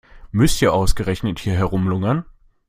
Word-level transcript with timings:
Müsst 0.31 0.59
ihr 0.63 0.73
ausgerechnet 0.73 1.37
hier 1.37 1.53
herumlungern? 1.53 2.25